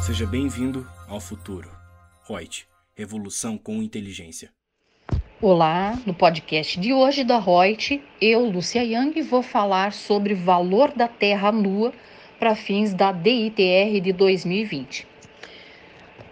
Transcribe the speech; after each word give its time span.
Seja 0.00 0.26
bem-vindo 0.26 0.88
ao 1.06 1.20
futuro. 1.20 1.70
Reut, 2.26 2.66
revolução 2.96 3.58
com 3.58 3.82
inteligência. 3.82 4.50
Olá, 5.42 5.98
no 6.06 6.14
podcast 6.14 6.80
de 6.80 6.94
hoje 6.94 7.22
da 7.22 7.38
Reut, 7.38 8.02
eu, 8.18 8.40
Lúcia 8.46 8.82
Yang, 8.82 9.20
vou 9.20 9.42
falar 9.42 9.92
sobre 9.92 10.34
valor 10.34 10.90
da 10.96 11.06
terra 11.06 11.52
nua 11.52 11.92
para 12.38 12.54
fins 12.54 12.94
da 12.94 13.12
DITR 13.12 14.00
de 14.02 14.12
2020. 14.14 15.06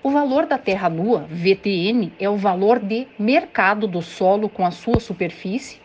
O 0.00 0.10
valor 0.10 0.46
da 0.46 0.58
terra 0.58 0.88
nua, 0.88 1.26
VTN, 1.28 2.12
é 2.20 2.30
o 2.30 2.36
valor 2.36 2.78
de 2.78 3.08
mercado 3.18 3.88
do 3.88 4.00
solo 4.00 4.48
com 4.48 4.64
a 4.64 4.70
sua 4.70 5.00
superfície, 5.00 5.80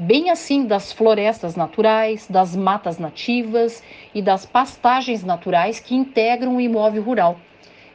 bem 0.00 0.30
assim 0.30 0.64
das 0.64 0.92
florestas 0.92 1.54
naturais, 1.56 2.26
das 2.26 2.56
matas 2.56 2.98
nativas 2.98 3.82
e 4.14 4.22
das 4.22 4.46
pastagens 4.46 5.22
naturais 5.22 5.78
que 5.78 5.94
integram 5.94 6.56
o 6.56 6.60
imóvel 6.60 7.02
rural, 7.02 7.38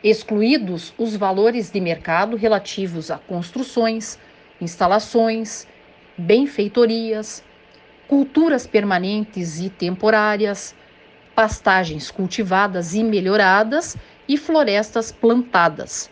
excluídos 0.04 0.94
os 1.00 1.16
valores 1.16 1.72
de 1.72 1.82
mercado 1.82 2.38
relativos 2.38 3.10
a 3.10 3.18
construções, 3.18 4.20
instalações, 4.62 5.68
benfeitorias, 6.16 7.44
culturas 8.08 8.68
permanentes 8.68 9.60
e 9.60 9.68
temporárias, 9.68 10.76
pastagens 11.34 12.12
cultivadas 12.12 12.94
e 12.94 13.04
melhoradas 13.04 13.98
e 14.28 14.38
florestas 14.38 15.12
plantadas. 15.12 16.12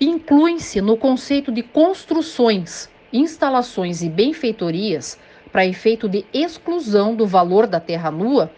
Incluem-se 0.00 0.80
no 0.80 0.96
conceito 0.96 1.52
de 1.52 1.62
construções, 1.62 2.90
instalações 3.12 4.02
e 4.02 4.08
benfeitorias 4.08 5.18
para 5.52 5.66
efeito 5.66 6.08
de 6.08 6.24
exclusão 6.32 7.14
do 7.14 7.26
valor 7.26 7.66
da 7.66 7.80
terra 7.80 8.10
nua 8.10 8.50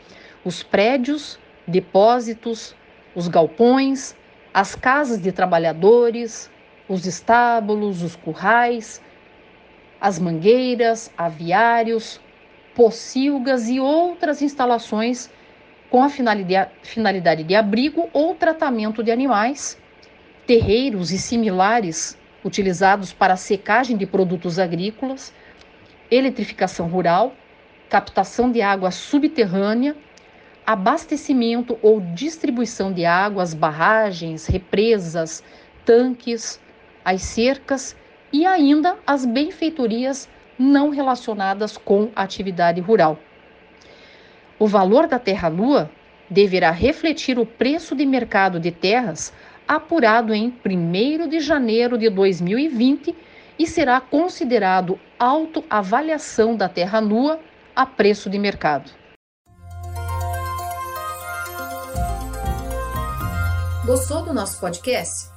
os 0.44 0.62
prédios, 0.62 1.38
depósitos, 1.66 2.74
os 3.14 3.28
galpões, 3.28 4.16
as 4.52 4.74
casas 4.74 5.20
de 5.20 5.30
trabalhadores, 5.30 6.50
os 6.88 7.06
estábulos, 7.06 8.02
os 8.02 8.16
currais, 8.16 9.00
as 10.00 10.18
mangueiras, 10.18 11.12
aviários, 11.16 12.20
pocilgas 12.74 13.68
e 13.68 13.78
outras 13.78 14.40
instalações 14.40 15.30
com 15.90 16.02
a 16.02 16.08
finalidade 16.08 17.44
de 17.44 17.54
abrigo 17.54 18.08
ou 18.12 18.34
tratamento 18.34 19.02
de 19.02 19.10
animais, 19.10 19.78
terreiros 20.46 21.12
e 21.12 21.18
similares 21.18 22.17
utilizados 22.44 23.12
para 23.12 23.36
secagem 23.36 23.96
de 23.96 24.06
produtos 24.06 24.58
agrícolas, 24.58 25.32
eletrificação 26.10 26.88
rural, 26.88 27.34
captação 27.88 28.50
de 28.50 28.62
água 28.62 28.90
subterrânea, 28.90 29.96
abastecimento 30.66 31.78
ou 31.82 32.00
distribuição 32.00 32.92
de 32.92 33.04
água 33.04 33.42
às 33.42 33.54
barragens, 33.54 34.46
represas, 34.46 35.42
tanques, 35.84 36.60
as 37.04 37.22
cercas 37.22 37.96
e 38.32 38.44
ainda 38.44 38.96
as 39.06 39.24
benfeitorias 39.24 40.28
não 40.58 40.90
relacionadas 40.90 41.76
com 41.78 42.10
a 42.14 42.22
atividade 42.22 42.80
rural. 42.80 43.18
O 44.58 44.66
valor 44.66 45.06
da 45.06 45.18
terra 45.18 45.48
nua 45.48 45.90
deverá 46.28 46.70
refletir 46.70 47.38
o 47.38 47.46
preço 47.46 47.94
de 47.94 48.04
mercado 48.04 48.60
de 48.60 48.70
terras 48.70 49.32
apurado 49.68 50.34
em 50.34 50.58
1 50.64 51.28
de 51.28 51.38
janeiro 51.40 51.98
de 51.98 52.08
2020 52.08 53.14
e 53.58 53.66
será 53.66 54.00
considerado 54.00 54.98
autoavaliação 55.18 56.56
da 56.56 56.66
terra 56.68 57.02
nua 57.02 57.40
a 57.76 57.84
preço 57.84 58.30
de 58.30 58.38
mercado. 58.38 58.90
Gostou 63.84 64.22
do 64.22 64.32
nosso 64.32 64.58
podcast? 64.60 65.28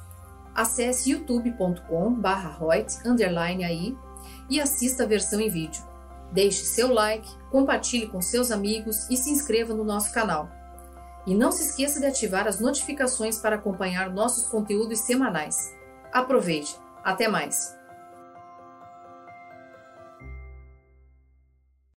Acesse 0.54 1.10
youtube.com/royt_aí 1.10 3.96
e 4.48 4.60
assista 4.60 5.02
a 5.04 5.06
versão 5.06 5.40
em 5.40 5.48
vídeo. 5.48 5.82
Deixe 6.32 6.64
seu 6.64 6.92
like, 6.92 7.28
compartilhe 7.50 8.06
com 8.06 8.20
seus 8.20 8.50
amigos 8.50 9.08
e 9.10 9.16
se 9.16 9.30
inscreva 9.30 9.74
no 9.74 9.84
nosso 9.84 10.12
canal. 10.12 10.61
E 11.26 11.34
não 11.34 11.52
se 11.52 11.62
esqueça 11.62 12.00
de 12.00 12.06
ativar 12.06 12.46
as 12.46 12.60
notificações 12.60 13.38
para 13.38 13.56
acompanhar 13.56 14.10
nossos 14.10 14.48
conteúdos 14.48 15.00
semanais. 15.00 15.74
Aproveite! 16.12 16.76
Até 17.04 17.28
mais! 17.28 17.81